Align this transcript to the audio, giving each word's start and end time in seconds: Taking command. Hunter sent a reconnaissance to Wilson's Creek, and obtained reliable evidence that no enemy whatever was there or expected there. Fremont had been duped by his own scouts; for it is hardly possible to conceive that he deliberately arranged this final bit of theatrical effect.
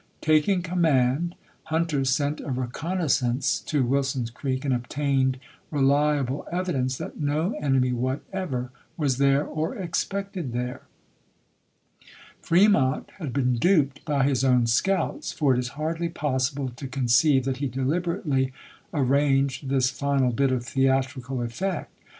Taking 0.21 0.63
command. 0.63 1.35
Hunter 1.65 2.03
sent 2.05 2.39
a 2.41 2.49
reconnaissance 2.49 3.59
to 3.67 3.83
Wilson's 3.85 4.31
Creek, 4.31 4.65
and 4.65 4.73
obtained 4.73 5.37
reliable 5.69 6.47
evidence 6.51 6.97
that 6.97 7.19
no 7.19 7.53
enemy 7.61 7.91
whatever 7.91 8.71
was 8.97 9.19
there 9.19 9.45
or 9.45 9.75
expected 9.75 10.53
there. 10.53 10.81
Fremont 12.41 13.11
had 13.19 13.31
been 13.31 13.57
duped 13.57 14.03
by 14.03 14.23
his 14.23 14.43
own 14.43 14.65
scouts; 14.65 15.31
for 15.31 15.53
it 15.53 15.59
is 15.59 15.67
hardly 15.77 16.09
possible 16.09 16.69
to 16.69 16.87
conceive 16.87 17.45
that 17.45 17.57
he 17.57 17.67
deliberately 17.67 18.51
arranged 18.95 19.69
this 19.69 19.91
final 19.91 20.31
bit 20.31 20.51
of 20.51 20.65
theatrical 20.65 21.43
effect. 21.43 21.95